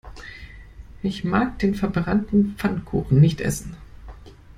[1.03, 3.77] Ich mag den verbrannten Pfannkuchen nicht essen.